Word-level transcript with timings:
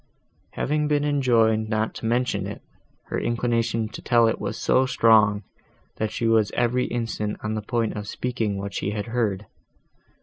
Having 0.53 0.87
been 0.87 1.05
enjoined 1.05 1.69
not 1.69 1.93
to 1.93 2.07
mention 2.07 2.47
it, 2.47 2.63
her 3.09 3.19
inclination 3.19 3.87
to 3.89 4.01
tell 4.01 4.27
it 4.27 4.41
was 4.41 4.57
so 4.57 4.87
strong, 4.87 5.43
that 5.97 6.09
she 6.09 6.25
was 6.25 6.49
every 6.55 6.85
instant 6.85 7.37
on 7.43 7.53
the 7.53 7.61
point 7.61 7.93
of 7.95 8.07
speaking 8.07 8.57
what 8.57 8.73
she 8.73 8.89
had 8.89 9.05
heard. 9.05 9.45